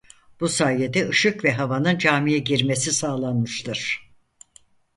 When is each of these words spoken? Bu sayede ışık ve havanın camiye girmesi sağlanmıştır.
Bu 0.39 0.47
sayede 0.47 1.09
ışık 1.09 1.43
ve 1.43 1.51
havanın 1.53 1.97
camiye 1.97 2.37
girmesi 2.39 2.91
sağlanmıştır. 2.91 4.11